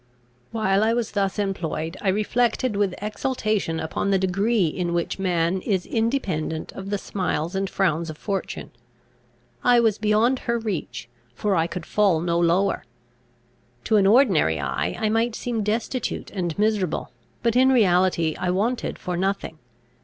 [0.49, 5.61] While I was thus employed, I reflected with exultation upon the degree in which man
[5.61, 8.71] is independent of the smiles and frowns of fortune.
[9.63, 12.83] I was beyond her reach, for I could fall no lower.
[13.83, 17.11] To an ordinary eye I might seem destitute and miserable,
[17.43, 19.59] but in reality I wanted for nothing.